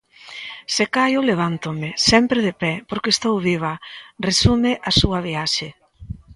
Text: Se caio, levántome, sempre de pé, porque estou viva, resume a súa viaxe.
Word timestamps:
Se 0.75 0.85
caio, 0.95 1.27
levántome, 1.29 1.89
sempre 2.09 2.39
de 2.47 2.53
pé, 2.61 2.73
porque 2.89 3.13
estou 3.15 3.35
viva, 3.49 3.73
resume 4.27 4.71
a 4.89 4.91
súa 4.99 5.19
viaxe. 5.27 5.67